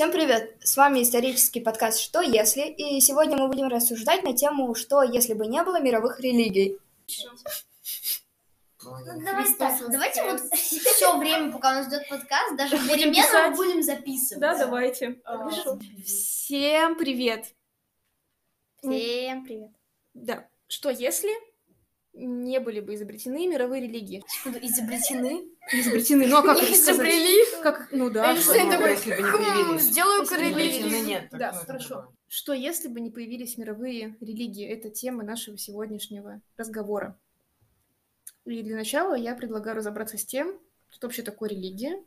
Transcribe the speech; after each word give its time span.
Всем 0.00 0.12
привет! 0.12 0.56
С 0.62 0.78
вами 0.78 1.02
исторический 1.02 1.60
подкаст 1.60 2.00
«Что 2.00 2.22
если?» 2.22 2.62
И 2.62 3.02
сегодня 3.02 3.36
мы 3.36 3.48
будем 3.48 3.68
рассуждать 3.68 4.22
на 4.22 4.34
тему 4.34 4.74
«Что 4.74 5.02
если 5.02 5.34
бы 5.34 5.46
не 5.46 5.62
было 5.62 5.78
мировых 5.78 6.20
религий?» 6.20 6.78
Ну, 8.82 8.96
давайте 9.22 9.54
так, 9.58 9.78
давайте 9.90 10.22
вот 10.22 10.40
все 10.54 11.18
время, 11.18 11.52
пока 11.52 11.72
у 11.72 11.74
нас 11.74 11.88
идет 11.88 12.08
подкаст, 12.08 12.56
даже 12.56 12.78
писать, 12.78 13.54
будем 13.54 13.82
записывать. 13.82 14.40
Да, 14.40 14.56
давайте. 14.56 15.20
Хорошо. 15.22 15.78
Всем 16.02 16.96
привет. 16.96 17.54
Всем 18.78 19.44
привет. 19.44 19.70
Да. 20.14 20.48
Что 20.66 20.88
если 20.88 21.30
не 22.26 22.60
были 22.60 22.80
бы 22.80 22.94
изобретены 22.94 23.46
мировые 23.46 23.82
религии? 23.82 24.22
Изобретены? 24.44 25.44
Изобретены. 25.72 26.26
Ну 26.26 26.38
а 26.38 26.42
как 26.42 26.58
сказать? 26.58 26.78
Изобрели? 26.78 27.62
Как? 27.62 27.88
Ну 27.92 28.10
да. 28.10 28.32
Эйнштейн 28.32 28.70
такой, 28.70 28.96
«Хм, 28.96 29.78
сделаю 29.78 30.22
Если 30.22 30.36
бы 30.36 30.42
религию. 30.42 30.88
Изобретены 30.88 31.06
нет. 31.06 31.30
так, 31.30 31.40
Да, 31.40 31.52
хорошо. 31.52 32.12
Что 32.28 32.52
если 32.52 32.88
бы 32.88 33.00
не 33.00 33.10
появились 33.10 33.58
мировые 33.58 34.16
религии? 34.20 34.66
Это 34.66 34.90
тема 34.90 35.24
нашего 35.24 35.58
сегодняшнего 35.58 36.40
разговора. 36.56 37.18
И 38.44 38.62
для 38.62 38.76
начала 38.76 39.14
я 39.14 39.34
предлагаю 39.34 39.76
разобраться 39.76 40.16
с 40.16 40.24
тем, 40.24 40.58
что 40.90 41.06
вообще 41.06 41.22
такое 41.22 41.50
религия, 41.50 42.02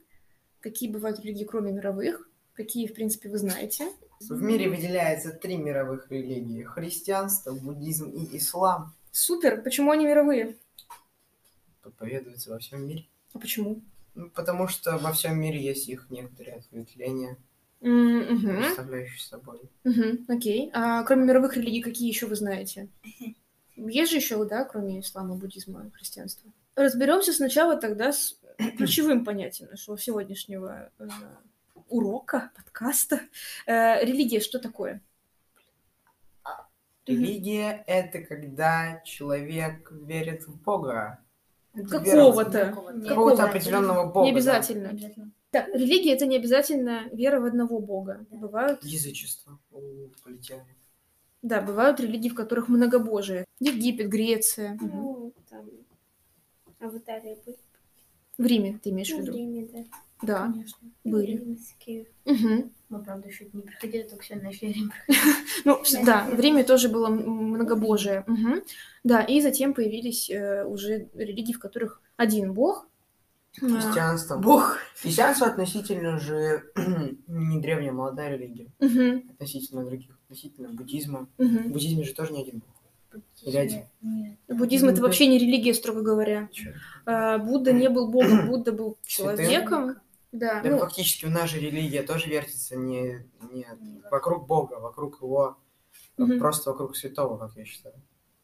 какие 0.62 0.90
бывают 0.90 1.20
религии, 1.20 1.46
кроме 1.46 1.72
мировых, 1.72 2.30
какие, 2.54 2.88
в 2.88 2.94
принципе, 2.94 3.30
вы 3.30 3.38
знаете. 3.38 3.88
В 4.20 4.42
мире 4.42 4.70
выделяется 4.70 5.32
три 5.32 5.58
мировых 5.58 6.10
религии. 6.10 6.64
Христианство, 6.64 7.54
буддизм 7.54 8.10
и 8.10 8.38
ислам. 8.38 8.94
Супер! 9.14 9.62
Почему 9.62 9.92
они 9.92 10.08
мировые? 10.08 10.58
Проповедуются 11.84 12.50
во 12.50 12.58
всем 12.58 12.88
мире. 12.88 13.06
А 13.34 13.38
почему? 13.38 13.84
Ну, 14.16 14.32
потому 14.32 14.68
что 14.68 14.98
во 14.98 15.14
всем 15.14 15.40
мире 15.40 15.62
есть 15.62 15.88
их 15.88 16.08
некоторые 16.10 16.58
ответвления, 16.58 17.38
мгм. 17.80 18.64
представляющие 18.64 19.22
собой. 19.22 19.62
Мгм, 19.84 20.26
окей. 20.28 20.72
А 20.74 21.04
кроме 21.04 21.26
мировых 21.26 21.56
религий, 21.56 21.84
какие 21.84 22.08
еще 22.08 22.26
вы 22.26 22.36
знаете? 22.36 22.90
Есть 23.76 24.12
же 24.12 24.18
еще, 24.18 24.44
да, 24.46 24.64
кроме 24.66 25.00
ислама, 25.00 25.36
буддизма, 25.36 25.92
христианства. 25.94 26.52
Разберемся 26.76 27.34
сначала 27.34 27.76
тогда 27.78 28.14
с 28.14 28.40
ключевым 28.78 29.24
понятием 29.24 29.70
нашего 29.70 29.96
сегодняшнего 30.00 30.90
э, 30.98 31.08
урока, 31.88 32.50
подкаста. 32.56 33.22
Э, 33.68 34.04
религия 34.04 34.40
что 34.40 34.58
такое? 34.58 35.02
Религия— 37.06 37.84
это 37.88 38.20
когда 38.22 39.02
человек 39.06 39.92
верит 39.92 40.48
в 40.48 40.62
Бога. 40.62 41.20
Какого-то. 41.74 42.74
Какого-то. 43.08 43.44
Определенного 43.46 44.12
Бога. 44.12 44.26
Не 44.26 44.32
да. 44.32 44.38
обязательно. 44.38 44.90
Обязательно. 44.90 45.32
Так, 45.52 45.68
религия 45.70 46.14
это 46.14 46.26
не 46.26 46.36
обязательно 46.38 47.08
вера 47.12 47.40
в 47.40 47.46
одного 47.46 47.80
бога. 47.80 48.26
Да. 48.32 48.38
Бывают, 48.38 48.84
Язычество. 48.84 49.60
У, 49.72 50.08
полетели. 50.24 50.64
да, 51.44 51.62
бывают 51.62 52.00
религии, 52.00 52.30
в 52.30 52.36
которых 52.36 52.70
многобожие. 52.70 53.46
Египет, 53.60 54.10
Греция. 54.10 54.78
Ну, 54.82 55.32
там, 55.50 55.70
а 56.80 56.88
в 56.90 56.98
Италии 56.98 57.38
были? 57.46 57.58
В 58.40 58.46
Риме 58.48 58.80
ты 58.82 58.90
имеешь 58.90 59.10
в 59.10 59.18
Ну, 59.18 59.18
в 59.20 59.22
виду? 59.28 59.38
Риме, 59.38 59.68
да, 59.72 59.84
Да, 60.24 60.52
конечно. 60.52 60.90
были. 61.04 61.38
Римские. 61.38 62.08
Мгм. 62.26 62.72
Мы, 62.94 63.04
правда, 63.04 63.28
еще 63.28 63.48
не 63.54 63.64
приходили, 63.64 64.04
только 64.04 64.24
сегодня 64.24 64.50
начали 64.50 64.72
Рим 64.72 64.94
Ну, 65.66 65.82
да, 66.06 66.28
в 66.30 66.40
Риме 66.40 66.64
тоже 66.64 66.90
было 66.90 67.08
многобожие. 67.08 68.24
Да, 69.04 69.22
и 69.24 69.42
затем 69.42 69.74
появились 69.74 70.30
э, 70.30 70.64
уже 70.64 71.10
религии, 71.16 71.54
в 71.54 71.60
которых 71.60 72.02
один 72.18 72.54
бог. 72.54 72.88
А, 73.62 73.66
Христианство. 73.66 74.38
Бог. 74.38 74.78
Христианство 74.96 75.48
относительно 75.48 76.20
же 76.20 76.64
не 77.28 77.60
древняя, 77.60 77.90
а 77.90 77.96
молодая 77.96 78.38
религия. 78.38 78.72
Относительно 78.80 79.84
других. 79.84 80.12
Относительно 80.26 80.70
буддизма. 80.70 81.28
мгм. 81.40 81.70
В 81.70 81.72
буддизме 81.72 82.04
же 82.04 82.14
тоже 82.14 82.34
не 82.34 82.44
один 82.44 82.60
бог. 82.60 83.22
Или 83.42 83.58
один. 83.58 83.82
Нет. 84.02 84.38
Буддизм 84.48 84.88
это 84.88 85.02
вообще 85.02 85.28
не 85.28 85.40
религия, 85.40 85.74
строго 85.74 86.02
говоря. 86.02 86.48
Чё? 86.52 86.70
А, 87.06 87.40
Будда 87.40 87.74
не 87.74 87.90
был 87.90 88.08
богом, 88.08 88.48
Будда 88.48 88.72
был 88.72 88.98
человеком. 89.04 89.98
Да, 90.34 90.62
Да 90.62 90.70
ну, 90.72 90.80
фактически 90.80 91.26
у 91.26 91.30
нас 91.30 91.50
же 91.50 91.60
религия 91.60 92.02
тоже 92.02 92.28
вертится 92.28 92.76
не, 92.76 93.26
не 93.52 93.68
вокруг 94.10 94.48
Бога, 94.48 94.80
вокруг 94.80 95.22
его, 95.22 95.58
а 96.18 96.22
Мгм. 96.22 96.40
просто 96.40 96.72
вокруг 96.72 96.96
святого, 96.98 97.38
как 97.38 97.56
я 97.56 97.66
считаю. 97.66 97.96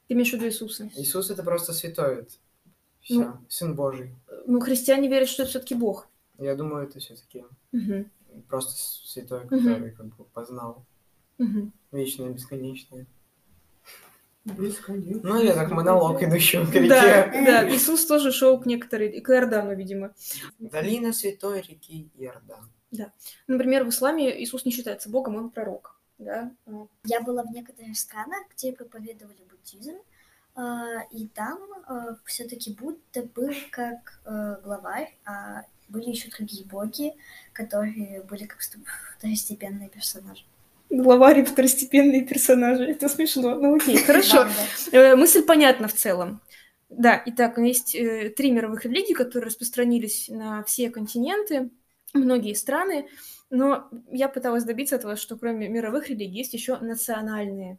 ты 0.07 0.13
имеешь 0.13 0.29
в 0.29 0.33
виду 0.33 0.45
Иисуса. 0.45 0.89
Иисус 0.95 1.31
это 1.31 1.43
просто 1.43 1.73
святой. 1.73 2.27
Все. 3.01 3.15
Ну. 3.15 3.45
Сын 3.49 3.75
Божий. 3.75 4.15
Ну, 4.45 4.59
христиане 4.59 5.07
верят, 5.09 5.27
что 5.29 5.43
это 5.43 5.49
все-таки 5.49 5.73
бог. 5.73 6.07
Я 6.37 6.55
думаю, 6.55 6.87
это 6.87 6.99
все-таки 6.99 7.43
Мгм, 7.71 8.09
просто 8.47 8.71
святой, 9.07 9.47
который 9.47 9.91
как 9.91 10.05
бы 10.15 10.25
познал 10.25 10.85
мгм. 11.39 11.73
вечное, 11.91 12.29
бесконечное. 12.29 13.07
Ну, 14.45 15.41
я 15.43 15.53
так 15.53 15.69
монолог 15.71 16.21
идущего 16.23 16.65
к 16.65 16.71
Да, 16.71 16.79
реке. 17.27 17.45
да, 17.45 17.69
Иисус 17.69 18.05
тоже 18.05 18.31
шел 18.31 18.59
к 18.59 18.65
некоторой, 18.65 19.19
к 19.21 19.29
Иордану, 19.29 19.75
видимо. 19.75 20.13
Долина 20.59 21.13
святой 21.13 21.61
реки 21.61 22.09
Иордан. 22.15 22.69
Например, 23.47 23.83
в 23.83 23.89
исламе 23.89 24.41
Иисус 24.41 24.65
не 24.65 24.71
считается 24.71 25.09
богом, 25.09 25.35
он 25.35 25.49
пророк. 25.51 25.99
Да? 26.17 26.51
А, 26.65 26.87
Я 27.05 27.21
была 27.21 27.43
в 27.43 27.51
некоторых 27.51 27.97
странах, 27.97 28.39
где 28.55 28.73
проповедовали 28.73 29.43
буддизм, 29.49 29.95
а, 30.55 31.03
и 31.11 31.27
там 31.27 31.59
все-таки 32.25 32.73
Будда 32.73 33.23
был 33.35 33.53
как 33.71 34.19
э, 34.25 34.57
главарь, 34.63 35.15
а 35.25 35.63
были 35.87 36.09
еще 36.09 36.29
другие 36.29 36.65
боги, 36.65 37.13
которые 37.53 38.21
были 38.23 38.45
как 38.45 38.59
втор- 38.59 38.83
второстепенные 39.17 39.89
персонажи. 39.89 40.43
Главарь 40.89 41.39
и 41.39 41.43
второстепенные 41.43 42.25
персонажи. 42.25 42.85
Это 42.85 43.09
смешно. 43.09 43.55
Ну 43.55 43.75
окей, 43.75 43.97
хорошо. 44.05 44.47
Э, 44.91 45.15
Мысль 45.15 45.43
понятна 45.43 45.87
в 45.87 45.93
целом. 45.93 46.41
Да, 46.89 47.21
итак, 47.27 47.59
есть 47.59 47.93
э, 47.95 48.29
три 48.35 48.51
мировых 48.51 48.85
религии, 48.85 49.13
которые 49.13 49.47
распространились 49.47 50.27
на 50.29 50.63
все 50.63 50.89
континенты, 50.89 51.69
многие 52.13 52.55
страны, 52.55 53.07
но 53.51 53.87
я 54.11 54.27
пыталась 54.27 54.63
добиться 54.63 54.95
этого, 54.95 55.15
что 55.15 55.37
кроме 55.37 55.69
мировых 55.69 56.09
религий 56.09 56.37
есть 56.37 56.53
еще 56.53 56.77
национальные. 56.77 57.77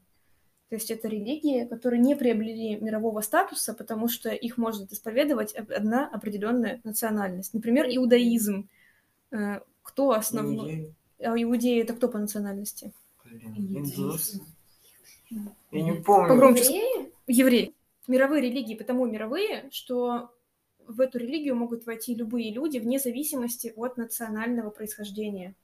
То 0.69 0.77
есть 0.77 0.93
это 0.93 1.09
религии, 1.09 1.65
которые 1.65 2.01
не 2.01 2.15
приобрели 2.15 2.77
мирового 2.77 3.23
статуса, 3.23 3.75
потому 3.75 4.07
что 4.07 4.31
их 4.31 4.57
может 4.57 4.93
исповедовать 4.93 5.53
одна 5.53 6.07
определенная 6.07 6.81
национальность. 6.85 7.53
Например, 7.53 7.87
иудаизм. 7.89 8.69
Э, 9.33 9.61
Кто 9.83 10.13
основной? 10.13 10.71
Иудеи. 10.71 10.95
А 11.23 11.35
иудеи 11.37 11.83
это 11.83 11.93
кто 11.93 12.09
по 12.09 12.19
национальности? 12.19 12.93
Блин, 13.31 13.85
индусы. 13.85 14.41
Я 15.71 15.83
не 15.83 15.93
помню. 15.93 16.29
Погромче. 16.29 17.09
евреи. 17.27 17.75
Мировые 18.09 18.43
религии 18.43 18.75
потому 18.75 19.07
мировые, 19.07 19.69
что 19.71 20.31
в 20.87 21.01
эту 21.01 21.19
религию 21.19 21.55
могут 21.55 21.87
войти 21.87 22.15
любые 22.15 22.53
люди 22.53 22.79
вне 22.79 22.99
зависимости 22.99 23.73
от 23.77 23.97
национального 23.97 24.71
происхождения. 24.71 25.55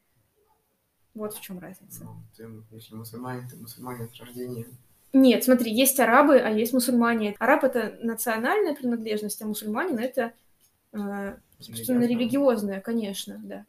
Вот 1.15 1.35
в 1.35 1.41
чем 1.41 1.59
разница. 1.59 2.05
Ну, 2.05 2.17
ты, 2.37 2.49
если 2.75 2.95
мусульманин, 2.95 3.49
ты 3.49 3.57
мусульманин 3.57 4.05
от 4.05 4.17
рождения. 4.21 4.67
Нет, 5.13 5.45
смотри, 5.45 5.73
есть 5.73 5.99
арабы, 5.99 6.39
а 6.39 6.51
есть 6.51 6.75
мусульмане. 6.75 7.35
Араб 7.39 7.65
это 7.65 7.99
национальная 8.03 8.75
принадлежность, 8.75 9.41
а 9.41 9.47
мусульманин 9.47 9.99
это 9.99 10.35
э, 10.93 11.37
собственно 11.59 12.05
религиозная, 12.05 12.81
конечно, 12.81 13.41
да. 13.43 13.65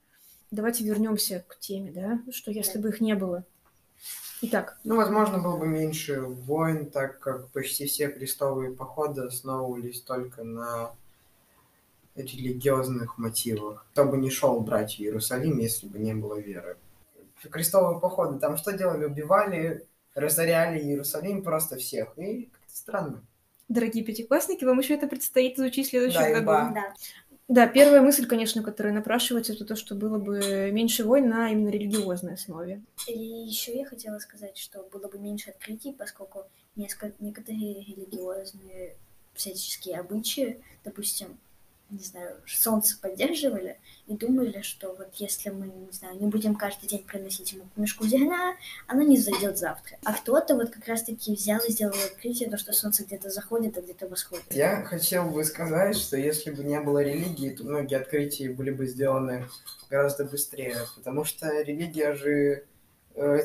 Давайте 0.51 0.83
вернемся 0.83 1.43
к 1.47 1.57
теме, 1.59 1.91
да, 1.91 2.21
что 2.31 2.51
если 2.51 2.79
бы 2.79 2.89
их 2.89 3.01
не 3.01 3.15
было. 3.15 3.45
Итак, 4.41 4.77
Ну, 4.83 4.97
возможно, 4.97 5.39
было 5.39 5.57
бы 5.57 5.67
меньше 5.67 6.21
войн, 6.21 6.89
так 6.89 7.19
как 7.19 7.49
почти 7.49 7.87
все 7.87 8.07
крестовые 8.09 8.71
походы 8.71 9.23
основывались 9.23 10.01
только 10.01 10.43
на 10.43 10.91
религиозных 12.15 13.17
мотивах. 13.17 13.85
Кто 13.91 14.05
бы 14.05 14.17
не 14.17 14.29
шел 14.29 14.59
брать 14.61 14.99
Иерусалим, 14.99 15.57
если 15.59 15.87
бы 15.87 15.99
не 15.99 16.13
было 16.13 16.39
веры. 16.39 16.77
Крестовые 17.51 17.99
походы, 17.99 18.39
там 18.39 18.57
что 18.57 18.73
делали? 18.73 19.05
Убивали, 19.05 19.85
разоряли 20.15 20.79
Иерусалим 20.79 21.43
просто 21.43 21.77
всех. 21.77 22.17
И 22.17 22.43
как-то 22.51 22.75
странно. 22.75 23.23
дорогие 23.69 24.03
пятиклассники, 24.03 24.65
вам 24.65 24.79
еще 24.79 24.95
это 24.95 25.07
предстоит 25.07 25.57
изучить 25.59 25.87
в 25.87 25.89
следующем 25.91 26.21
Да, 26.21 26.41
году. 26.41 26.73
Да. 26.73 26.93
Да, 27.47 27.65
первая 27.65 28.01
мысль, 28.01 28.25
конечно, 28.25 28.61
которая 28.61 28.93
напрашивается, 28.93 29.53
это 29.53 29.63
то, 29.63 29.77
что 29.77 29.95
было 29.95 30.17
бы 30.17 30.69
меньше 30.71 31.05
войн 31.05 31.29
на 31.29 31.49
именно 31.49 31.69
религиозной 31.69 32.33
основе. 32.33 32.81
И 33.07 33.17
еще 33.17 33.77
я 33.77 33.85
хотела 33.85 34.19
сказать, 34.19 34.57
что 34.57 34.83
было 34.91 35.07
бы 35.07 35.17
меньше 35.17 35.51
открытий, 35.51 35.93
поскольку 35.93 36.43
несколько, 36.75 37.15
некоторые 37.19 37.85
религиозные 37.85 38.97
всяческие 39.33 39.97
обычаи, 39.97 40.61
допустим, 40.83 41.37
не 41.89 42.03
знаю, 42.03 42.35
солнце 42.45 42.97
поддерживали 42.99 43.77
и 44.07 44.13
думали, 44.15 44.61
что 44.61 44.93
вот 44.93 45.13
если 45.15 45.49
мы, 45.49 45.67
не 45.67 45.91
знаю, 45.91 46.19
не 46.19 46.27
будем 46.27 46.55
каждый 46.55 46.87
день 46.87 47.03
приносить 47.03 47.53
ему 47.53 47.65
мешку 47.75 48.05
зерна, 48.05 48.55
оно 48.87 49.03
не 49.03 49.17
зайдет 49.17 49.57
завтра. 49.57 49.97
А 50.03 50.13
кто-то 50.13 50.55
вот 50.55 50.69
как 50.69 50.87
раз-таки 50.87 51.33
взял 51.33 51.59
и 51.65 51.71
сделал 51.71 51.95
открытие, 52.05 52.49
то, 52.49 52.57
что 52.57 52.73
солнце 52.73 53.05
где-то 53.05 53.29
заходит, 53.29 53.77
а 53.77 53.81
где-то 53.81 54.07
восходит. 54.07 54.45
Я 54.51 54.83
хотел 54.83 55.29
бы 55.29 55.43
сказать, 55.45 55.95
что 55.95 56.17
если 56.17 56.51
бы 56.51 56.63
не 56.63 56.79
было 56.81 56.99
религии, 56.99 57.51
то 57.51 57.63
многие 57.63 57.95
открытия 57.95 58.49
были 58.49 58.71
бы 58.71 58.85
сделаны 58.85 59.47
гораздо 59.89 60.25
быстрее, 60.25 60.77
потому 60.95 61.23
что 61.23 61.49
религия 61.61 62.13
же 62.13 62.65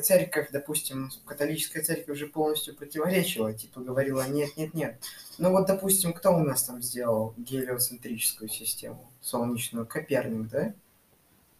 церковь, 0.01 0.49
допустим, 0.51 1.09
католическая 1.25 1.83
церковь 1.83 2.15
уже 2.15 2.27
полностью 2.27 2.75
противоречила, 2.75 3.53
типа 3.53 3.81
говорила 3.81 4.27
нет, 4.27 4.55
нет, 4.55 4.73
нет. 4.73 4.99
Ну 5.37 5.51
вот, 5.51 5.65
допустим, 5.67 6.13
кто 6.13 6.35
у 6.35 6.39
нас 6.39 6.63
там 6.63 6.81
сделал 6.81 7.33
гелиоцентрическую 7.37 8.49
систему 8.49 9.09
солнечную? 9.21 9.85
Коперник, 9.85 10.49
да? 10.49 10.73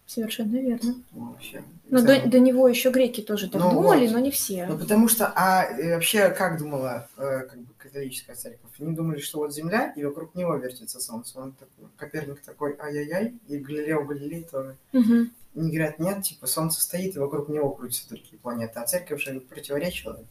Совершенно 0.06 0.56
верно. 0.56 1.02
Вообще. 1.12 1.64
Но 1.88 2.02
до, 2.02 2.28
до 2.28 2.38
него 2.38 2.68
еще 2.68 2.90
греки 2.90 3.22
тоже 3.22 3.48
так 3.48 3.62
ну, 3.62 3.70
думали, 3.70 4.06
вот. 4.06 4.12
но 4.12 4.18
не 4.18 4.30
все. 4.30 4.66
Ну 4.66 4.78
потому 4.78 5.08
что, 5.08 5.32
а 5.34 5.64
э, 5.64 5.94
вообще 5.94 6.28
как 6.28 6.58
думала 6.58 7.08
э, 7.16 7.40
как 7.40 7.58
бы 7.58 7.72
католическая 7.78 8.36
церковь? 8.36 8.70
Они 8.78 8.94
думали, 8.94 9.18
что 9.20 9.38
вот 9.38 9.54
Земля 9.54 9.92
и 9.96 10.04
вокруг 10.04 10.34
него 10.34 10.56
вертится 10.56 11.00
Солнце. 11.00 11.40
Он 11.40 11.52
такой, 11.52 11.88
Коперник 11.96 12.40
такой, 12.42 12.76
ай-яй-яй, 12.78 13.34
и 13.48 13.56
Галилео 13.56 14.04
Галилей 14.04 14.44
тоже. 14.44 14.76
Угу. 14.92 15.30
Они 15.56 15.70
говорят, 15.70 15.98
нет, 15.98 16.22
типа 16.22 16.46
Солнце 16.46 16.80
стоит, 16.80 17.16
и 17.16 17.18
вокруг 17.18 17.48
него 17.48 17.70
крутятся 17.70 18.08
другие 18.08 18.38
планеты. 18.38 18.80
А 18.80 18.86
церковь 18.86 19.22
же 19.22 19.40
противоречила. 19.40 20.24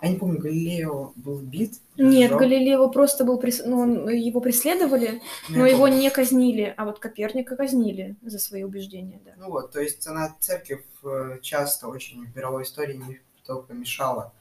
А 0.00 0.06
я 0.06 0.12
не 0.12 0.18
помню, 0.18 0.38
Галилео 0.38 1.12
был 1.16 1.40
бит? 1.40 1.80
Нет, 1.96 2.30
жёг? 2.30 2.40
Галилео 2.40 2.88
просто 2.88 3.24
был... 3.24 3.38
Прес... 3.38 3.62
Ну, 3.64 3.80
он... 3.80 4.08
его 4.08 4.40
преследовали, 4.40 5.20
но 5.48 5.66
я 5.66 5.72
его 5.72 5.88
не 5.88 6.08
казнили, 6.10 6.72
а 6.76 6.84
вот 6.84 7.00
Коперника 7.00 7.56
казнили 7.56 8.16
за 8.22 8.38
свои 8.38 8.62
убеждения, 8.62 9.20
да. 9.24 9.32
Ну 9.36 9.50
вот, 9.50 9.72
то 9.72 9.80
есть 9.80 10.06
она, 10.06 10.36
церковь, 10.38 10.84
э, 11.02 11.38
часто 11.42 11.88
очень 11.88 12.26
в 12.26 12.36
мировой 12.36 12.62
истории 12.62 12.94
не 12.94 13.20
только 13.44 13.74
мешала 13.74 14.32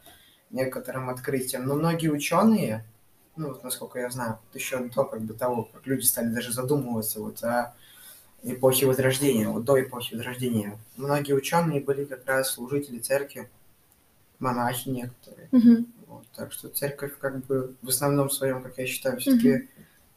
некоторым 0.51 1.09
открытиям. 1.09 1.65
Но 1.65 1.73
многие 1.73 2.09
ученые, 2.09 2.85
ну, 3.35 3.47
вот, 3.47 3.63
насколько 3.63 3.97
я 3.99 4.11
знаю, 4.11 4.37
еще 4.53 4.77
до 4.77 5.05
как 5.05 5.21
бы 5.21 5.33
того, 5.33 5.69
как 5.73 5.87
люди 5.87 6.05
стали 6.05 6.27
даже 6.27 6.53
задумываться 6.53 7.19
вот 7.19 7.43
о 7.43 7.75
эпохи 8.53 8.85
Возрождения, 8.85 9.47
вот 9.47 9.63
до 9.63 9.81
эпохи 9.81 10.15
Возрождения, 10.15 10.77
многие 10.95 11.33
ученые 11.33 11.81
были 11.81 12.05
как 12.05 12.25
раз 12.25 12.51
служители 12.51 12.99
церкви, 12.99 13.49
монахи 14.39 14.89
некоторые. 14.89 15.49
Угу. 15.51 15.85
Вот, 16.07 16.25
так 16.35 16.51
что 16.51 16.69
церковь 16.69 17.17
как 17.19 17.45
бы 17.45 17.75
в 17.81 17.89
основном 17.89 18.29
своем, 18.29 18.63
как 18.63 18.77
я 18.77 18.85
считаю, 18.85 19.19
все-таки 19.19 19.53
угу. 19.53 19.63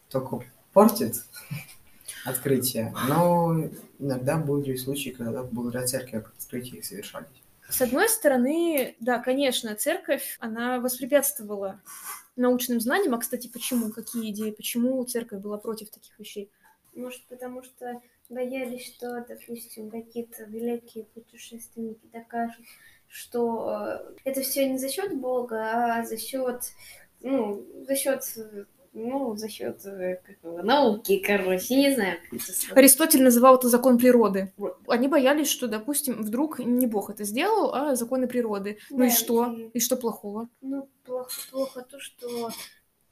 только 0.08 0.44
портит 0.72 1.24
открытие, 2.24 2.94
но 3.08 3.68
иногда 3.98 4.36
были 4.36 4.76
случаи, 4.76 5.10
когда 5.10 5.42
благодаря 5.42 5.86
церкви 5.86 6.24
открытия 6.38 6.82
совершались. 6.82 7.28
С 7.68 7.80
одной 7.80 8.08
стороны, 8.08 8.96
да, 8.98 9.20
конечно, 9.20 9.74
церковь, 9.76 10.36
она 10.40 10.80
воспрепятствовала 10.80 11.80
научным 12.34 12.80
знаниям. 12.80 13.14
А, 13.14 13.18
кстати, 13.18 13.46
почему? 13.46 13.92
Какие 13.92 14.32
идеи? 14.32 14.50
Почему 14.50 15.02
церковь 15.04 15.40
была 15.40 15.56
против 15.56 15.90
таких 15.90 16.18
вещей? 16.18 16.50
Может, 16.94 17.22
потому 17.26 17.62
что 17.62 18.00
боялись, 18.30 18.86
что, 18.86 19.24
допустим, 19.28 19.90
какие-то 19.90 20.44
великие 20.44 21.04
путешественники 21.04 22.06
докажут, 22.12 22.64
что 23.08 23.70
э, 23.70 24.14
это 24.24 24.40
все 24.40 24.68
не 24.68 24.78
за 24.78 24.88
счет 24.88 25.14
Бога, 25.18 25.98
а 25.98 26.04
за 26.04 26.16
счет, 26.16 26.72
ну, 27.20 27.66
за 27.86 27.96
счет 27.96 28.22
ну, 28.92 29.36
за 29.36 29.48
счет 29.48 29.84
э, 29.86 30.16
какого, 30.16 30.62
науки, 30.62 31.22
короче, 31.24 31.76
не 31.76 31.94
знаю, 31.94 32.18
как 32.30 32.40
это. 32.40 32.74
Аристотель 32.74 33.22
называл 33.22 33.56
это 33.56 33.68
закон 33.68 33.98
природы. 33.98 34.52
Они 34.88 35.06
боялись, 35.06 35.48
что, 35.48 35.68
допустим, 35.68 36.22
вдруг 36.22 36.58
не 36.58 36.86
Бог 36.86 37.10
это 37.10 37.24
сделал, 37.24 37.72
а 37.72 37.94
законы 37.94 38.26
природы. 38.26 38.78
Да, 38.90 38.96
ну 38.96 39.04
и 39.04 39.10
что? 39.10 39.52
И... 39.52 39.70
и 39.74 39.80
что 39.80 39.96
плохого? 39.96 40.48
Ну, 40.60 40.88
плохо, 41.04 41.30
плохо 41.50 41.86
то, 41.88 42.00
что 42.00 42.50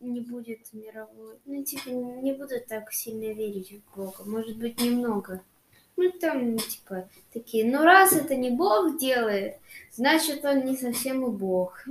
не 0.01 0.21
будет 0.21 0.73
мировой. 0.73 1.37
Ну, 1.45 1.65
типа, 1.65 1.89
не 1.91 2.33
буду 2.33 2.55
так 2.67 2.93
сильно 2.93 3.33
верить 3.33 3.73
в 3.73 3.97
Бога. 3.97 4.25
Может 4.25 4.57
быть, 4.57 4.81
немного. 4.81 5.43
Ну, 5.97 6.13
там, 6.13 6.57
типа, 6.59 7.09
такие, 7.33 7.65
ну, 7.65 7.83
раз 7.83 8.13
это 8.13 8.37
не 8.37 8.51
Бог 8.51 8.99
делает, 8.99 9.57
значит, 9.93 10.45
он 10.45 10.65
не 10.65 10.77
совсем 10.77 11.27
и 11.27 11.31
Бог. 11.31 11.85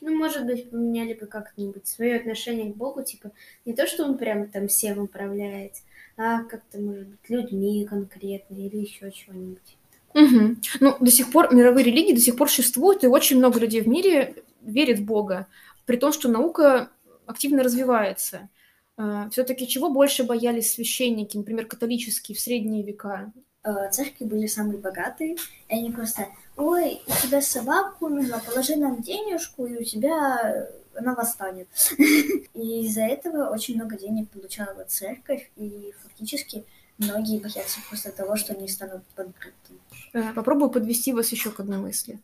Ну, 0.00 0.16
может 0.16 0.44
быть, 0.44 0.70
поменяли 0.70 1.14
бы 1.14 1.26
как-нибудь 1.26 1.86
свое 1.86 2.16
отношение 2.16 2.72
к 2.72 2.76
Богу, 2.76 3.04
типа, 3.04 3.30
не 3.64 3.72
то, 3.72 3.86
что 3.86 4.04
он 4.04 4.18
прям 4.18 4.48
там 4.48 4.66
всем 4.66 4.98
управляет, 4.98 5.74
а 6.16 6.42
как-то, 6.42 6.80
может 6.80 7.06
быть, 7.06 7.30
людьми 7.30 7.86
конкретно 7.88 8.54
или 8.56 8.78
еще 8.78 9.12
чего-нибудь. 9.12 9.76
Угу. 10.14 10.56
Ну, 10.80 10.96
до 10.98 11.10
сих 11.12 11.30
пор 11.30 11.54
мировые 11.54 11.84
религии 11.84 12.14
до 12.14 12.20
сих 12.20 12.36
пор 12.36 12.50
существуют, 12.50 13.04
и 13.04 13.08
очень 13.08 13.38
много 13.38 13.60
людей 13.60 13.82
в 13.82 13.88
мире 13.88 14.34
верит 14.62 14.98
в 14.98 15.04
Бога, 15.04 15.46
при 15.86 15.96
том, 15.96 16.12
что 16.12 16.28
наука 16.28 16.90
активно 17.26 17.62
развивается. 17.62 18.48
А, 18.96 19.28
Все-таки 19.30 19.66
чего 19.66 19.90
больше 19.90 20.24
боялись 20.24 20.72
священники, 20.72 21.36
например, 21.36 21.66
католические 21.66 22.36
в 22.36 22.40
средние 22.40 22.82
века? 22.82 23.32
Э, 23.64 23.90
церкви 23.90 24.24
были 24.24 24.46
самые 24.46 24.78
богатые, 24.78 25.36
и 25.68 25.74
они 25.74 25.90
просто, 25.90 26.28
ой, 26.56 27.00
у 27.06 27.26
тебя 27.26 27.40
собака 27.40 28.04
умерла, 28.04 28.40
положи 28.46 28.76
нам 28.76 29.00
денежку, 29.02 29.66
и 29.66 29.78
у 29.78 29.84
тебя 29.84 30.68
она 30.96 31.14
восстанет. 31.14 31.68
И 31.98 32.86
из-за 32.86 33.02
этого 33.02 33.48
очень 33.48 33.74
много 33.74 33.96
денег 33.96 34.30
получала 34.30 34.84
церковь, 34.84 35.50
и 35.56 35.92
фактически 36.04 36.64
многие 36.98 37.40
боятся 37.40 37.80
просто 37.88 38.12
того, 38.12 38.36
что 38.36 38.54
они 38.54 38.68
станут 38.68 39.02
банкротами. 39.16 39.80
Э, 40.12 40.32
попробую 40.34 40.70
подвести 40.70 41.12
вас 41.12 41.32
еще 41.32 41.50
к 41.50 41.58
одной 41.58 41.78
мысли. 41.78 42.20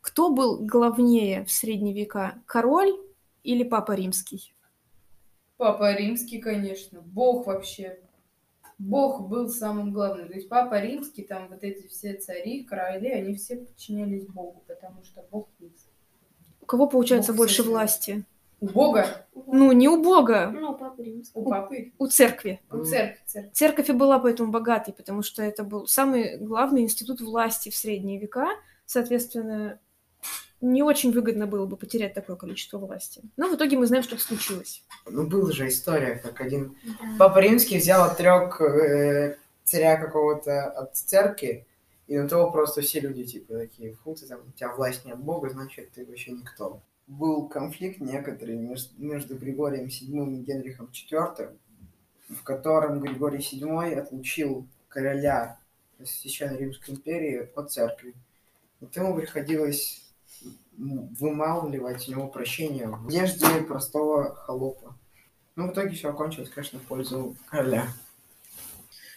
Кто 0.00 0.30
был 0.30 0.58
главнее 0.58 1.44
в 1.44 1.50
средние 1.50 1.94
века, 1.94 2.34
король 2.44 2.92
или 3.42 3.64
папа 3.64 3.92
римский? 3.92 4.54
Папа 5.56 5.94
римский, 5.94 6.38
конечно. 6.38 7.00
Бог 7.00 7.46
вообще. 7.46 7.98
Бог 8.78 9.28
был 9.28 9.48
самым 9.48 9.92
главным. 9.92 10.28
То 10.28 10.34
есть 10.34 10.48
Папа 10.48 10.80
Римский, 10.80 11.24
там 11.24 11.48
вот 11.48 11.64
эти 11.64 11.88
все 11.88 12.14
цари, 12.14 12.62
короли, 12.62 13.08
они 13.08 13.34
все 13.34 13.56
подчинялись 13.56 14.26
Богу, 14.26 14.62
потому 14.68 15.02
что 15.02 15.24
Бог 15.32 15.48
есть. 15.58 15.88
У 16.60 16.66
кого 16.66 16.86
получается 16.86 17.32
Бог 17.32 17.38
больше 17.38 17.64
власти? 17.64 18.24
У 18.60 18.66
Бога? 18.66 19.26
Ну, 19.34 19.72
не 19.72 19.88
у 19.88 20.02
Бога. 20.02 20.50
Ну, 20.52 20.70
у 20.70 20.76
Папы 20.76 21.04
Римского. 21.04 21.42
У 21.42 21.50
Папы? 21.50 21.92
У 21.98 22.06
церкви. 22.06 22.60
У 22.70 22.84
церкви. 22.84 23.20
церкви. 23.26 23.50
Церковь 23.52 23.90
и 23.90 23.92
была 23.92 24.18
поэтому 24.18 24.50
богатой, 24.52 24.94
потому 24.94 25.22
что 25.22 25.42
это 25.42 25.64
был 25.64 25.86
самый 25.86 26.38
главный 26.38 26.82
институт 26.82 27.20
власти 27.20 27.70
в 27.70 27.76
средние 27.76 28.20
века. 28.20 28.48
Соответственно, 28.84 29.80
не 30.60 30.82
очень 30.82 31.12
выгодно 31.12 31.46
было 31.46 31.66
бы 31.66 31.76
потерять 31.76 32.14
такое 32.14 32.36
количество 32.36 32.78
власти. 32.78 33.22
Но 33.36 33.48
в 33.48 33.56
итоге 33.56 33.76
мы 33.76 33.86
знаем, 33.86 34.02
что 34.02 34.18
случилось. 34.18 34.82
Ну, 35.06 35.26
была 35.26 35.52
же 35.52 35.68
история, 35.68 36.16
как 36.16 36.40
один 36.40 36.76
да. 36.84 36.92
Папа 37.18 37.38
Римский 37.38 37.78
взял 37.78 38.04
отрек 38.04 38.60
э, 38.60 39.36
царя 39.64 39.96
какого-то 39.96 40.64
от 40.70 40.96
церкви, 40.96 41.66
и 42.06 42.16
на 42.16 42.28
того 42.28 42.50
просто 42.50 42.80
все 42.80 43.00
люди 43.00 43.24
типа 43.24 43.54
такие, 43.54 43.94
фу, 43.94 44.14
ты 44.14 44.26
там, 44.26 44.40
у 44.46 44.50
тебя 44.52 44.74
власть 44.74 45.04
не 45.04 45.12
от 45.12 45.20
Бога, 45.20 45.50
значит, 45.50 45.92
ты 45.92 46.04
вообще 46.04 46.32
никто. 46.32 46.80
Был 47.06 47.48
конфликт 47.48 48.00
некоторый 48.00 48.56
между 48.56 49.36
Григорием 49.36 49.86
VII 49.86 50.34
и 50.34 50.42
Генрихом 50.42 50.90
IV, 50.92 51.56
в 52.28 52.42
котором 52.42 53.00
Григорий 53.00 53.38
VII 53.38 53.94
отлучил 53.94 54.66
короля 54.88 55.58
Священной 56.04 56.58
Римской 56.58 56.94
империи 56.94 57.48
от 57.54 57.72
церкви. 57.72 58.14
Вот 58.80 58.94
ему 58.96 59.16
приходилось 59.16 60.07
вымалывать 60.76 62.08
у 62.08 62.10
него 62.10 62.28
прощение 62.28 62.86
в 62.88 63.08
одежде 63.08 63.62
простого 63.62 64.34
холопа. 64.34 64.96
Ну, 65.56 65.68
в 65.68 65.72
итоге 65.72 65.96
все 65.96 66.10
окончилось, 66.10 66.50
конечно, 66.50 66.78
в 66.78 66.82
пользу 66.82 67.36
короля. 67.50 67.86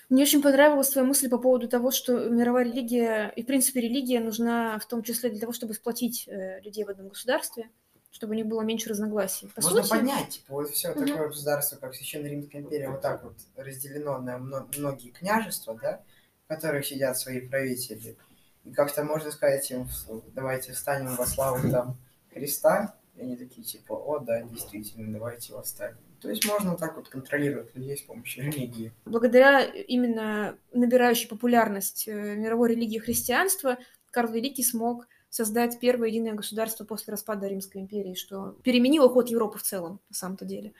Мне 0.09 0.23
очень 0.23 0.41
понравилась 0.41 0.89
твоя 0.89 1.07
мысль 1.07 1.29
по 1.29 1.37
поводу 1.37 1.69
того, 1.69 1.91
что 1.91 2.29
мировая 2.29 2.65
религия, 2.65 3.31
и 3.35 3.43
в 3.43 3.45
принципе 3.45 3.79
религия 3.79 4.19
нужна 4.19 4.77
в 4.79 4.85
том 4.85 5.03
числе 5.03 5.29
для 5.29 5.39
того, 5.39 5.53
чтобы 5.53 5.73
сплотить 5.73 6.27
э, 6.27 6.59
людей 6.61 6.83
в 6.83 6.89
одном 6.89 7.07
государстве, 7.07 7.69
чтобы 8.11 8.33
у 8.33 8.35
них 8.35 8.45
было 8.45 8.61
меньше 8.61 8.89
разногласий. 8.89 9.47
По 9.55 9.61
Можно 9.61 9.83
сути... 9.83 9.89
поднять, 9.89 10.29
типа, 10.29 10.53
вот 10.53 10.69
все 10.71 10.91
угу. 10.91 11.05
такое 11.05 11.27
государство, 11.27 11.77
как 11.77 11.95
Священная 11.95 12.29
Римская 12.29 12.61
империя, 12.61 12.89
вот 12.89 13.01
так 13.01 13.23
вот 13.23 13.35
разделено 13.55 14.17
на 14.17 14.37
многие 14.37 15.11
княжества, 15.11 15.79
да, 15.81 16.01
в 16.43 16.47
которых 16.49 16.85
сидят 16.85 17.17
свои 17.17 17.39
правители. 17.39 18.17
И 18.63 18.71
как-то 18.71 19.03
можно 19.03 19.31
сказать 19.31 19.69
им, 19.71 19.87
давайте 20.33 20.73
встанем 20.73 21.15
во 21.15 21.25
славу 21.25 21.69
там 21.69 21.97
Христа, 22.33 22.95
и 23.15 23.21
они 23.21 23.35
такие 23.35 23.63
типа, 23.63 23.93
о, 23.93 24.19
да, 24.19 24.41
действительно, 24.43 25.11
давайте 25.11 25.53
восстанем. 25.53 25.97
То 26.21 26.29
есть 26.29 26.45
можно 26.45 26.77
так 26.77 26.95
вот 26.95 27.09
контролировать 27.09 27.75
людей 27.75 27.97
с 27.97 28.01
помощью 28.01 28.45
религии. 28.45 28.93
Благодаря 29.05 29.63
именно 29.63 30.55
набирающей 30.71 31.27
популярность 31.27 32.07
э, 32.07 32.35
мировой 32.35 32.69
религии 32.69 32.99
христианства, 32.99 33.79
Карл 34.11 34.31
Великий 34.31 34.63
смог 34.63 35.07
создать 35.29 35.79
первое 35.79 36.09
единое 36.09 36.33
государство 36.33 36.83
после 36.83 37.11
распада 37.11 37.47
Римской 37.47 37.81
империи, 37.81 38.13
что 38.13 38.57
переменило 38.63 39.09
ход 39.09 39.29
Европы 39.29 39.57
в 39.57 39.63
целом, 39.63 39.99
на 40.09 40.15
самом-то 40.15 40.45
деле. 40.45 40.73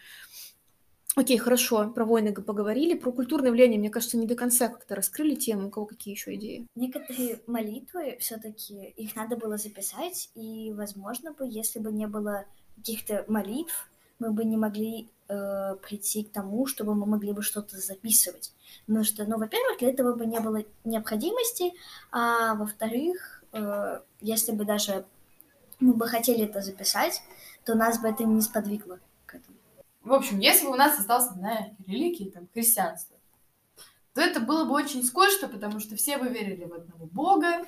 Окей, 1.18 1.38
хорошо, 1.38 1.90
про 1.90 2.06
войны 2.06 2.34
поговорили, 2.34 2.98
про 2.98 3.12
культурное 3.12 3.52
влияние, 3.52 3.80
мне 3.80 3.90
кажется, 3.90 4.18
не 4.18 4.28
до 4.28 4.36
конца 4.36 4.70
как-то 4.70 4.96
раскрыли 4.96 5.36
тему, 5.36 5.68
у 5.68 5.70
кого 5.70 5.86
какие 5.86 6.14
еще 6.14 6.36
идеи? 6.36 6.68
Некоторые 6.76 7.42
молитвы 7.48 8.18
все-таки 8.22 8.86
их 8.96 9.16
надо 9.18 9.36
было 9.36 9.58
записать, 9.58 10.30
и, 10.36 10.72
возможно 10.72 11.34
бы, 11.34 11.46
если 11.46 11.80
бы 11.80 11.92
не 11.92 12.08
было 12.08 12.46
каких-то 12.78 13.26
молитв, 13.28 13.90
мы 14.20 14.32
бы 14.32 14.46
не 14.46 14.56
могли 14.56 15.10
э, 15.28 15.76
прийти 15.82 16.24
к 16.24 16.32
тому, 16.32 16.66
чтобы 16.66 16.96
мы 16.96 17.06
могли 17.06 17.34
бы 17.34 17.42
что-то 17.42 17.78
записывать. 17.78 18.54
Потому 18.86 19.04
что, 19.04 19.26
ну, 19.26 19.38
во-первых, 19.38 19.80
для 19.80 19.90
этого 19.90 20.16
бы 20.16 20.26
не 20.26 20.40
было 20.40 20.64
необходимости, 20.86 21.74
а 22.12 22.56
во-вторых, 22.56 23.44
э, 23.52 24.00
если 24.22 24.54
бы 24.54 24.64
даже 24.64 25.06
мы 25.80 25.94
бы 25.94 26.08
хотели 26.08 26.46
это 26.46 26.62
записать, 26.62 27.22
то 27.66 27.76
нас 27.76 28.00
бы 28.00 28.08
это 28.08 28.24
не 28.24 28.42
сподвигло. 28.42 29.00
В 30.04 30.14
общем, 30.14 30.40
если 30.40 30.66
бы 30.66 30.72
у 30.72 30.76
нас 30.76 31.00
осталась 31.00 31.30
одна 31.30 31.70
религия, 31.86 32.32
там, 32.32 32.48
христианство, 32.54 33.16
то 34.14 34.22
это 34.22 34.40
было 34.40 34.66
бы 34.66 34.74
очень 34.74 35.04
скучно, 35.04 35.48
потому 35.48 35.80
что 35.80 35.96
все 35.96 36.18
бы 36.18 36.28
верили 36.28 36.66
в 36.66 36.74
одного 36.74 37.06
Бога, 37.06 37.66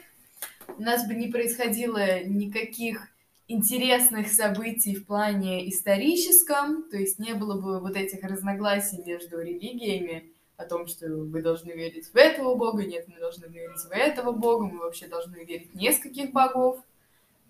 у 0.77 0.81
нас 0.81 1.07
бы 1.07 1.13
не 1.13 1.27
происходило 1.27 2.23
никаких 2.23 3.07
интересных 3.47 4.29
событий 4.29 4.95
в 4.95 5.05
плане 5.05 5.69
историческом, 5.69 6.89
то 6.89 6.97
есть 6.97 7.19
не 7.19 7.33
было 7.33 7.59
бы 7.59 7.79
вот 7.79 7.95
этих 7.95 8.23
разногласий 8.23 9.01
между 9.05 9.39
религиями 9.39 10.31
о 10.57 10.65
том, 10.65 10.87
что 10.87 11.07
вы 11.07 11.41
должны 11.41 11.71
верить 11.71 12.07
в 12.07 12.15
этого 12.15 12.55
бога, 12.55 12.83
нет, 12.83 13.07
мы 13.07 13.19
должны 13.19 13.45
верить 13.45 13.79
в 13.79 13.91
этого 13.91 14.31
бога, 14.31 14.65
мы 14.65 14.79
вообще 14.79 15.07
должны 15.07 15.43
верить 15.43 15.71
в 15.71 15.75
нескольких 15.75 16.31
богов, 16.31 16.79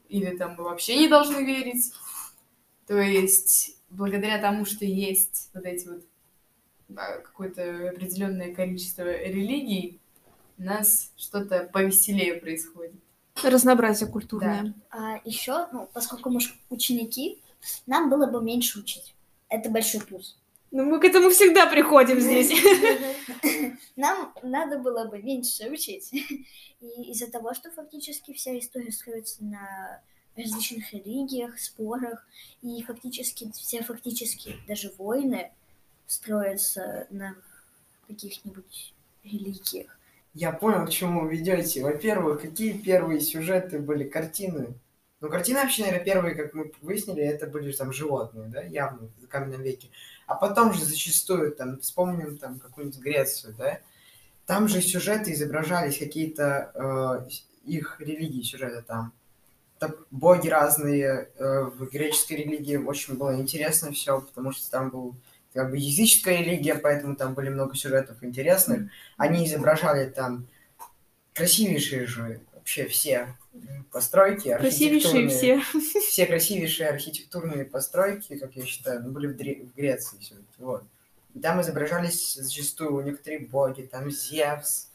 или 0.10 0.36
там 0.36 0.56
мы 0.58 0.63
вообще 0.66 0.98
не 0.98 1.08
должны 1.08 1.44
верить. 1.44 1.94
То 2.88 3.00
есть 3.00 3.78
благодаря 3.94 4.40
тому, 4.40 4.66
что 4.66 4.86
есть 4.86 5.50
вот 5.54 5.66
эти 5.66 5.88
вот 5.88 6.04
какое-то 6.96 7.90
определенное 7.90 8.54
количество 8.54 9.04
религий, 9.04 10.00
у 10.58 10.64
нас 10.64 11.12
что-то 11.18 11.70
повеселее 11.72 12.36
происходит. 12.36 12.94
Разнообразие 13.42 14.10
культурное. 14.10 14.64
Да. 14.64 14.74
А 14.92 15.22
еще, 15.26 15.68
ну, 15.72 15.90
поскольку 15.94 16.30
мы 16.30 16.40
ученики, 16.70 17.42
нам 17.88 18.10
было 18.10 18.28
бы 18.28 18.44
меньше 18.44 18.80
учить. 18.80 19.16
Это 19.50 19.70
большой 19.70 20.02
плюс. 20.02 20.38
Ну, 20.72 20.86
мы 20.86 21.00
к 21.00 21.06
этому 21.06 21.30
всегда 21.30 21.68
приходим 21.68 22.20
здесь. 22.20 22.52
Нам 23.96 24.34
надо 24.42 24.80
было 24.80 25.06
бы 25.06 25.22
меньше 25.22 25.70
учить. 25.70 26.12
И 26.12 27.12
из-за 27.12 27.30
того, 27.30 27.54
что 27.54 27.70
фактически 27.70 28.34
вся 28.34 28.58
история 28.58 28.92
строится 28.92 29.44
на 29.44 30.02
различных 30.36 30.92
религиях, 30.94 31.60
спорах, 31.60 32.25
и 32.62 32.82
фактически 32.84 33.52
все 33.54 33.84
фактически 33.84 34.56
даже 34.68 34.92
войны 34.98 35.52
строятся 36.08 37.08
на 37.10 37.36
каких-нибудь 38.08 38.94
религиях. 39.24 39.98
Я 40.34 40.52
понял, 40.52 40.86
к 40.86 40.90
чему 40.90 41.22
вы 41.22 41.36
ведете. 41.36 41.84
Во-первых, 41.84 42.42
какие 42.42 42.74
первые 42.74 43.22
сюжеты 43.22 43.80
были, 43.80 44.04
картины? 44.04 44.74
Ну, 45.22 45.30
картины 45.30 45.60
вообще, 45.62 45.84
наверное, 45.84 46.04
первые, 46.04 46.36
как 46.36 46.54
мы 46.54 46.72
выяснили, 46.82 47.24
это 47.24 47.48
были 47.48 47.72
там 47.72 47.94
животные, 47.94 48.50
да, 48.50 48.62
явно 48.62 49.10
в 49.22 49.28
каменном 49.28 49.62
веке. 49.62 49.90
А 50.25 50.36
потом 50.36 50.74
же 50.74 50.84
зачастую, 50.84 51.54
там, 51.54 51.80
вспомним 51.80 52.38
там 52.38 52.60
какую-нибудь 52.60 53.00
Грецию, 53.00 53.56
да, 53.58 53.80
там 54.46 54.68
же 54.68 54.82
сюжеты 54.82 55.32
изображались, 55.32 55.98
какие-то 55.98 56.72
э, 56.74 57.30
их 57.66 57.98
религии 58.00 58.42
сюжеты 58.42 58.82
там. 58.82 59.13
Там 59.80 59.96
боги 60.12 60.48
разные, 60.48 61.30
э, 61.38 61.62
в 61.63 61.89
греческой 61.89 62.38
религии 62.38 62.77
очень 62.77 63.15
было 63.15 63.36
интересно 63.39 63.92
все, 63.92 64.22
потому 64.22 64.51
что 64.51 64.70
там 64.72 64.89
был 64.89 65.15
как 65.53 65.70
бы 65.70 65.77
языческая 65.77 66.39
религия, 66.39 66.75
поэтому 66.75 67.15
там 67.15 67.34
были 67.34 67.50
много 67.50 67.75
сюжетов 67.75 68.24
интересных. 68.24 68.89
Они 69.18 69.46
изображали 69.46 70.10
там 70.10 70.48
красивейшие 71.34 72.06
же 72.08 72.42
вообще 72.53 72.88
все 72.88 73.36
постройки. 73.92 74.56
Красивейшие 74.58 75.27
все. 75.30 75.62
Все 76.01 76.25
красивейшие 76.25 76.89
архитектурные 76.89 77.65
постройки, 77.65 78.38
как 78.38 78.56
я 78.56 78.65
считаю, 78.65 79.03
ну, 79.03 79.12
были 79.12 79.27
в, 79.27 79.36
Дре- 79.36 79.65
в 79.65 79.75
Греции 79.75 80.18
все 80.20 80.36
вот. 80.58 80.84
И 81.36 81.39
там 81.39 81.62
изображались 81.62 82.36
зачастую 82.36 83.03
некоторые 83.03 83.39
боги, 83.42 83.82
там 83.84 84.10
Зевс, 84.12 84.89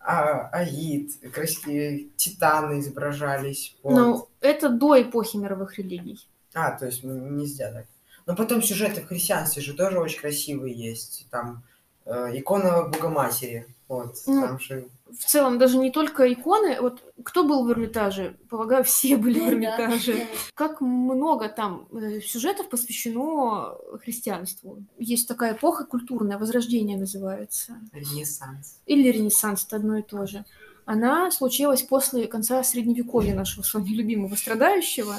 а, 0.00 0.48
Аид, 0.52 1.12
красивые 1.32 2.08
титаны 2.16 2.80
изображались. 2.80 3.76
Вот. 3.82 3.94
Ну, 3.94 4.28
это 4.40 4.68
до 4.68 5.00
эпохи 5.02 5.36
мировых 5.36 5.78
религий. 5.78 6.18
А, 6.54 6.72
то 6.72 6.86
есть 6.86 7.02
нельзя 7.02 7.72
так. 7.72 7.86
Но 8.26 8.34
потом 8.34 8.62
сюжеты 8.62 9.02
в 9.02 9.06
христианстве 9.06 9.62
же 9.62 9.74
тоже 9.74 9.98
очень 10.00 10.20
красивые 10.20 10.74
есть. 10.74 11.26
Там 11.30 11.62
икона 12.06 12.88
Богоматери. 12.88 13.66
Вот, 13.88 14.16
ну, 14.26 14.40
там 14.42 14.58
же... 14.58 14.88
В 15.06 15.24
целом, 15.24 15.58
даже 15.58 15.78
не 15.78 15.92
только 15.92 16.32
иконы. 16.32 16.80
Вот 16.80 17.04
кто 17.22 17.44
был 17.44 17.64
в 17.64 17.70
Эрмитаже? 17.70 18.36
Полагаю, 18.50 18.82
все 18.82 19.16
были 19.16 19.38
в 19.38 19.48
Эрмитаже. 19.48 20.26
Как 20.54 20.80
много 20.80 21.48
там 21.48 21.86
э, 21.92 22.20
сюжетов 22.20 22.68
посвящено 22.68 23.76
христианству. 24.02 24.82
Есть 24.98 25.28
такая 25.28 25.54
эпоха 25.54 25.84
культурная, 25.84 26.38
Возрождение 26.38 26.98
называется. 26.98 27.76
Ренессанс. 27.92 28.80
Или 28.86 29.08
Ренессанс, 29.10 29.64
это 29.64 29.76
одно 29.76 29.98
и 29.98 30.02
то 30.02 30.26
же. 30.26 30.44
Она 30.84 31.30
случилась 31.30 31.82
после 31.82 32.26
конца 32.26 32.62
Средневековья 32.64 33.34
нашего 33.34 33.62
с 33.62 33.72
вами 33.72 33.90
любимого 33.90 34.34
страдающего. 34.34 35.16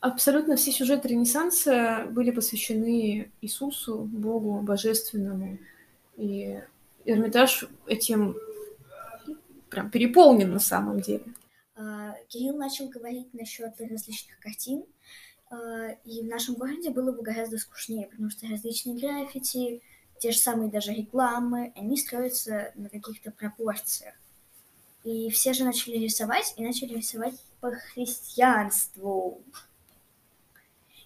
Абсолютно 0.00 0.56
все 0.56 0.72
сюжеты 0.72 1.08
Ренессанса 1.08 2.06
были 2.10 2.30
посвящены 2.30 3.30
Иисусу, 3.40 3.98
Богу, 3.98 4.60
Божественному. 4.60 5.58
И 6.16 6.60
Эрмитаж 7.04 7.64
этим 7.86 8.36
прям 9.70 9.90
переполнен 9.90 10.52
на 10.52 10.60
самом 10.60 11.00
деле. 11.00 11.24
А, 11.74 12.14
Кирилл 12.28 12.56
начал 12.56 12.88
говорить 12.88 13.32
насчет 13.32 13.72
различных 13.80 14.38
картин, 14.38 14.84
а, 15.50 15.90
и 16.04 16.22
в 16.22 16.26
нашем 16.26 16.54
городе 16.54 16.90
было 16.90 17.12
бы 17.12 17.22
гораздо 17.22 17.58
скучнее, 17.58 18.06
потому 18.06 18.30
что 18.30 18.46
различные 18.46 18.98
граффити, 18.98 19.82
те 20.18 20.30
же 20.30 20.38
самые 20.38 20.70
даже 20.70 20.92
рекламы, 20.92 21.72
они 21.74 21.96
строятся 21.96 22.72
на 22.74 22.88
каких-то 22.88 23.30
пропорциях. 23.32 24.14
И 25.04 25.30
все 25.30 25.52
же 25.52 25.64
начали 25.64 25.96
рисовать, 25.96 26.54
и 26.56 26.62
начали 26.62 26.94
рисовать 26.94 27.34
по 27.60 27.72
христианству. 27.72 29.42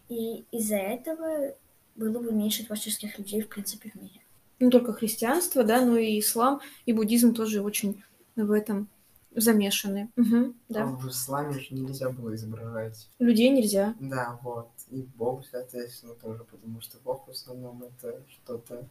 И 0.09 0.45
из-за 0.51 0.77
этого 0.77 1.55
было 1.95 2.19
бы 2.21 2.33
меньше 2.33 2.67
творческих 2.67 3.19
людей, 3.19 3.41
в 3.41 3.49
принципе, 3.49 3.91
в 3.91 3.95
мире. 3.95 4.21
Не 4.61 4.71
только 4.71 4.93
христианство, 4.93 5.65
да, 5.65 5.85
но 5.85 5.97
и 5.97 6.19
ислам, 6.19 6.61
и 6.87 6.93
буддизм 6.93 7.35
тоже 7.35 7.63
очень 7.63 8.03
в 8.37 8.51
этом 8.53 8.89
замешаны. 9.35 10.11
Угу, 10.17 10.55
да. 10.71 10.85
А 10.85 10.87
в 10.87 11.09
исламе 11.09 11.59
же 11.59 11.75
нельзя 11.75 12.09
было 12.11 12.35
изображать. 12.35 13.09
Людей 13.19 13.51
нельзя. 13.51 13.95
Да, 14.01 14.39
вот. 14.43 14.71
И 14.91 15.03
Бог, 15.17 15.45
соответственно, 15.51 16.15
тоже, 16.15 16.45
потому 16.45 16.81
что 16.81 16.99
Бог 17.05 17.27
в 17.27 17.31
основном 17.31 17.83
это 17.83 18.23
что-то 18.29 18.89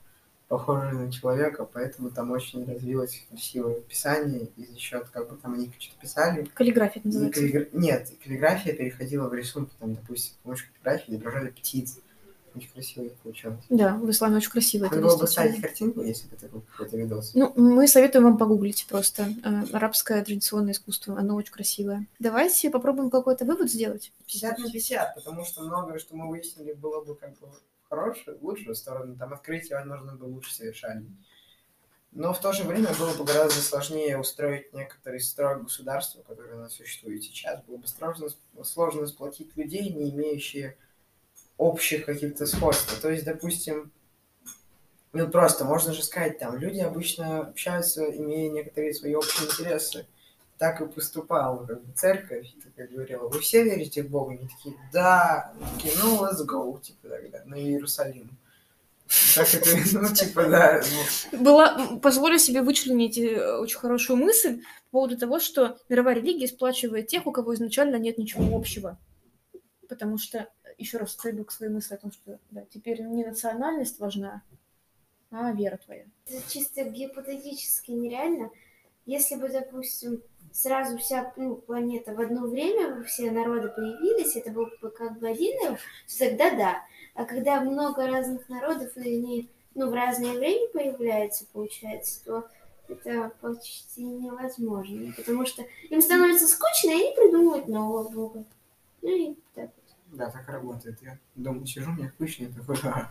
похожее 0.48 0.93
на 0.93 1.12
человека, 1.12 1.65
поэтому 1.65 2.12
там 2.12 2.29
очень 2.29 2.65
развилось 2.65 3.25
красивое 3.29 3.81
писание, 3.81 4.50
и 4.55 4.65
за 4.65 4.77
счет, 4.77 5.10
как 5.10 5.29
бы 5.29 5.38
там 5.38 5.53
они 5.53 5.72
что-то 5.79 6.00
писали. 6.00 6.48
Каллиграфия 6.53 7.01
называется. 7.03 7.41
Каллигра... 7.41 7.67
Нет, 7.74 8.12
каллиграфия 8.24 8.75
переходила 8.75 9.27
в 9.27 9.34
рисунки, 9.34 9.74
там, 9.79 9.95
допустим, 9.95 10.34
с 10.34 10.43
помощью 10.43 10.67
каллиграфии 10.74 11.13
изображали 11.13 11.50
птиц. 11.50 12.00
Очень 12.55 12.71
красиво 12.71 13.09
получалось. 13.21 13.65
Да, 13.69 13.95
в 13.95 14.09
исламе 14.09 14.38
очень 14.38 14.51
красиво. 14.51 14.85
Надо 14.85 15.01
было 15.01 15.17
бы 15.17 15.27
ставить 15.27 15.62
картинку, 15.62 16.01
если 16.01 16.27
бы 16.29 16.35
это 16.35 16.47
был 16.47 16.62
какой-то 16.62 16.97
видос. 16.97 17.33
Ну, 17.33 17.51
мы 17.55 17.88
советуем 17.88 18.25
вам 18.25 18.38
погуглить 18.38 18.85
просто. 18.88 19.29
Э, 19.43 19.63
арабское 19.74 20.24
традиционное 20.24 20.71
искусство, 20.71 21.17
оно 21.17 21.35
очень 21.35 21.51
красивое. 21.51 22.07
Давайте 22.19 22.69
попробуем 22.69 23.09
какой-то 23.09 23.45
вывод 23.45 23.69
сделать. 23.69 24.13
50 24.27 24.59
на 24.59 24.71
50, 24.71 25.15
потому 25.15 25.43
что 25.43 25.63
многое, 25.63 26.00
что 26.00 26.15
мы 26.15 26.29
выяснили, 26.29 26.74
было 26.74 27.03
бы 27.03 27.15
как 27.15 27.38
бы 27.39 27.50
хорошую, 27.89 28.38
лучшую 28.41 28.75
сторону. 28.75 29.15
Там 29.17 29.33
открытие, 29.33 29.77
возможно, 29.77 30.15
бы 30.15 30.25
лучше 30.25 30.53
совершали. 30.53 31.05
Но 32.15 32.33
в 32.33 32.39
то 32.39 32.53
же 32.53 32.63
время 32.63 32.88
было 32.97 33.13
бы 33.13 33.25
гораздо 33.25 33.59
сложнее 33.59 34.17
устроить 34.17 34.71
некоторый 34.74 35.19
строй 35.19 35.62
государства, 35.62 36.21
которое 36.21 36.55
у 36.55 36.59
нас 36.59 36.74
существует 36.74 37.21
сейчас. 37.21 37.62
Было 37.65 37.75
бы 37.75 37.88
сложно, 37.88 38.29
сложно 38.63 39.05
сплотить 39.07 39.55
людей, 39.57 39.89
не 39.89 40.12
имеющие 40.12 40.77
общих 41.57 42.05
каких-то 42.05 42.45
сходств. 42.45 43.00
То 43.01 43.09
есть, 43.09 43.25
допустим, 43.25 43.91
ну 45.13 45.29
просто 45.29 45.65
можно 45.65 45.93
же 45.93 46.03
сказать, 46.03 46.39
там 46.39 46.57
люди 46.57 46.79
обычно 46.79 47.39
общаются, 47.39 48.03
имея 48.03 48.51
некоторые 48.51 48.93
свои 48.93 49.15
общие 49.15 49.47
интересы. 49.47 50.05
Так 50.57 50.79
и 50.79 50.88
поступала 50.88 51.65
как 51.65 51.83
бы, 51.83 51.93
церковь, 51.93 52.47
как 52.77 52.89
говорила, 52.89 53.27
вы 53.27 53.41
все 53.41 53.63
верите 53.63 54.03
в 54.03 54.09
Бога? 54.09 54.31
Они 54.31 54.47
такие, 54.47 54.75
да, 54.93 55.53
Они 55.53 55.65
такие, 55.75 55.93
ну, 56.01 56.24
let's 56.24 56.45
go, 56.47 56.81
типа 56.81 57.09
тогда, 57.09 57.43
на 57.45 57.55
Иерусалим. 57.55 58.29
Так 59.35 59.53
это, 59.53 59.69
ну, 59.93 60.13
типа, 60.13 60.45
да. 60.45 60.81
Ну. 61.31 61.43
Была, 61.43 61.97
позволю 61.97 62.39
себе 62.39 62.62
вычленить 62.62 63.17
э, 63.17 63.57
очень 63.57 63.77
хорошую 63.77 64.17
мысль 64.17 64.62
по 64.91 65.00
поводу 65.00 65.17
того, 65.17 65.39
что 65.39 65.77
мировая 65.89 66.15
религия 66.15 66.47
сплачивает 66.47 67.07
тех, 67.07 67.27
у 67.27 67.31
кого 67.31 67.53
изначально 67.53 67.97
нет 67.97 68.17
ничего 68.17 68.55
общего. 68.55 68.97
Потому 69.89 70.17
что 70.17 70.47
еще 70.77 70.98
раз 70.98 71.15
приду 71.15 71.44
к 71.46 71.51
своей 71.51 71.72
мысли 71.72 71.94
о 71.94 71.98
том, 71.98 72.12
что 72.12 72.39
да, 72.51 72.65
теперь 72.70 73.01
не 73.01 73.25
национальность 73.25 74.00
важна, 74.00 74.44
а 75.32 75.51
вера 75.51 75.77
твоя. 75.77 76.05
Это 76.27 76.51
чисто 76.51 76.84
гипотетически 76.84 77.91
нереально. 77.91 78.51
Если 79.05 79.36
бы, 79.36 79.50
допустим, 79.50 80.22
сразу 80.51 80.98
вся 80.98 81.34
ну, 81.36 81.55
планета 81.55 82.13
в 82.13 82.22
одно 82.22 82.48
время, 82.48 83.03
все 83.03 83.29
народы 83.29 83.70
появились, 83.70 84.36
это 84.36 84.51
был 84.51 84.67
бы 84.82 84.89
как 84.89 85.20
бы 85.20 85.27
один 85.27 85.55
народ, 85.62 85.79
то 86.08 86.20
тогда 86.20 86.50
да. 86.51 86.84
А 87.13 87.25
когда 87.25 87.62
много 87.62 88.08
разных 88.08 88.48
народов, 88.50 88.96
и 88.98 89.01
они 89.01 89.50
ну, 89.75 89.89
в 89.89 89.94
разное 89.94 90.34
время 90.34 90.67
появляются, 90.70 91.46
получается, 91.51 92.24
то 92.25 92.48
это 92.88 93.32
почти 93.41 94.03
невозможно. 94.03 95.13
Потому 95.15 95.46
что 95.46 95.63
им 95.89 96.01
становится 96.01 96.48
скучно, 96.48 96.91
и 96.91 96.94
они 96.94 97.15
придумывают 97.15 97.67
нового 97.67 98.10
бога. 98.10 98.46
Ну 99.01 99.10
и 99.10 99.36
так 99.53 99.70
вот. 99.75 99.84
Да, 100.15 100.29
так 100.29 100.48
работает. 100.48 100.98
Я 101.01 101.17
дома 101.36 101.65
сижу, 101.67 101.91
мне 101.91 102.10
скучно, 102.15 102.48
такой, 102.53 102.77
«Ага». 102.84 103.10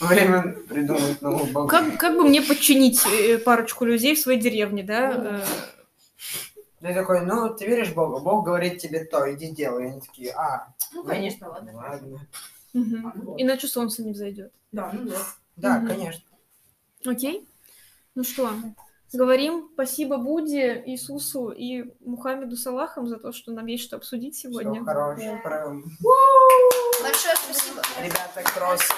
время 0.00 0.42
придумать 0.68 1.22
нового 1.22 1.46
бога. 1.46 1.68
Как, 1.68 1.98
как 1.98 2.16
бы 2.16 2.24
мне 2.24 2.42
подчинить 2.42 3.00
э, 3.06 3.38
парочку 3.38 3.84
людей 3.84 4.14
в 4.16 4.18
своей 4.18 4.40
деревне, 4.40 4.82
да? 4.82 5.44
Ты 6.80 6.92
такой, 6.94 7.24
ну, 7.24 7.54
ты 7.54 7.66
веришь 7.66 7.90
в 7.90 7.94
Бога? 7.94 8.18
Бог 8.18 8.44
говорит 8.44 8.78
тебе 8.80 9.04
то, 9.04 9.32
иди 9.32 9.52
делай. 9.52 9.84
И 9.84 9.90
они 9.92 10.00
такие, 10.00 10.32
а, 10.32 10.74
Ну, 10.92 11.04
конечно, 11.04 11.48
ладно. 11.48 11.72
ладно. 11.74 12.26
мгм. 12.72 13.34
Иначе 13.38 13.68
солнце 13.68 14.02
не 14.02 14.10
взойдет. 14.12 14.52
Да, 14.72 14.90
ну 14.92 15.08
да. 15.08 15.16
Да, 15.56 15.78
Мгм. 15.78 15.86
конечно. 15.86 16.24
Окей? 17.06 17.46
Ну 18.16 18.24
что, 18.24 18.52
говорим 19.18 19.70
спасибо 19.74 20.16
Будде, 20.16 20.82
Иисусу 20.86 21.50
и 21.50 21.92
Мухаммеду 22.00 22.56
Салахам 22.56 23.06
за 23.06 23.18
то, 23.18 23.32
что 23.32 23.52
нам 23.52 23.66
есть 23.66 23.84
что 23.84 23.96
обсудить 23.96 24.36
сегодня. 24.36 24.84
Хорошего. 24.84 25.38
Прям. 25.38 25.84
Большое 27.02 27.34
спасибо. 27.36 27.82
Ребята, 28.00 28.42
кроссы. 28.54 28.94